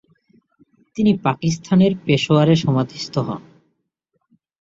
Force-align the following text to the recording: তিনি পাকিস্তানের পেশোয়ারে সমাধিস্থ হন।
তিনি 0.95 1.11
পাকিস্তানের 1.23 1.93
পেশোয়ারে 2.05 2.55
সমাধিস্থ 2.55 3.13
হন। 3.19 3.41